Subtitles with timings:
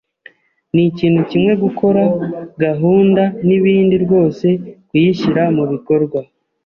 [0.73, 2.01] Ni ikintu kimwe gukora
[2.63, 4.47] gahunda nibindi rwose
[4.87, 6.19] kuyishyira mubikorwa.